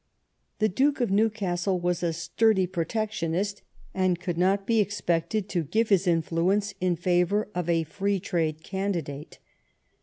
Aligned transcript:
The 0.57 0.67
Duke 0.67 0.99
of 0.99 1.11
New 1.11 1.29
castle 1.29 1.79
was 1.79 2.01
a 2.01 2.11
sturdy 2.11 2.65
protectionist, 2.65 3.61
and 3.93 4.19
could 4.19 4.35
not 4.35 4.65
be 4.65 4.79
expected 4.79 5.47
to 5.49 5.61
give 5.63 5.89
his 5.89 6.07
influence 6.07 6.73
in 6.81 6.95
favor 6.95 7.49
of 7.53 7.69
a 7.69 7.83
free 7.83 8.19
trade 8.19 8.63
candidate. 8.63 9.37